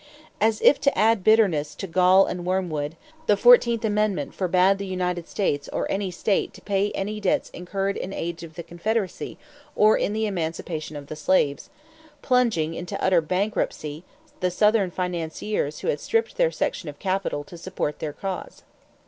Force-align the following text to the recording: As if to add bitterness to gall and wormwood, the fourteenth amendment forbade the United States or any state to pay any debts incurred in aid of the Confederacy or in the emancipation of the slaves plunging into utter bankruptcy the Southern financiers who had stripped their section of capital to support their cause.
As 0.41 0.59
if 0.61 0.81
to 0.81 0.97
add 0.97 1.23
bitterness 1.23 1.75
to 1.75 1.85
gall 1.85 2.25
and 2.25 2.43
wormwood, 2.43 2.95
the 3.27 3.37
fourteenth 3.37 3.85
amendment 3.85 4.33
forbade 4.33 4.79
the 4.79 4.87
United 4.87 5.27
States 5.27 5.69
or 5.71 5.85
any 5.91 6.09
state 6.09 6.55
to 6.55 6.61
pay 6.61 6.89
any 6.95 7.19
debts 7.19 7.51
incurred 7.51 7.97
in 7.97 8.11
aid 8.11 8.41
of 8.41 8.55
the 8.55 8.63
Confederacy 8.63 9.37
or 9.75 9.95
in 9.95 10.13
the 10.13 10.25
emancipation 10.25 10.95
of 10.95 11.05
the 11.05 11.15
slaves 11.15 11.69
plunging 12.23 12.73
into 12.73 12.99
utter 12.99 13.21
bankruptcy 13.21 14.03
the 14.39 14.49
Southern 14.49 14.89
financiers 14.89 15.81
who 15.81 15.87
had 15.87 15.99
stripped 15.99 16.35
their 16.35 16.49
section 16.49 16.89
of 16.89 16.97
capital 16.97 17.43
to 17.43 17.55
support 17.55 17.99
their 17.99 18.11
cause. 18.11 18.63